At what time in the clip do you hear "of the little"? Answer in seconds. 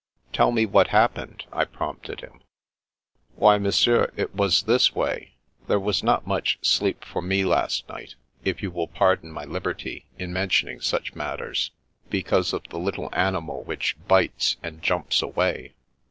12.51-13.09